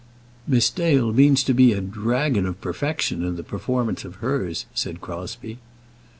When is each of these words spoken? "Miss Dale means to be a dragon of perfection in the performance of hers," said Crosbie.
"Miss 0.47 0.71
Dale 0.71 1.13
means 1.13 1.43
to 1.43 1.53
be 1.53 1.73
a 1.73 1.79
dragon 1.79 2.47
of 2.47 2.59
perfection 2.59 3.23
in 3.23 3.35
the 3.35 3.43
performance 3.43 4.03
of 4.03 4.15
hers," 4.15 4.65
said 4.73 4.99
Crosbie. 4.99 5.59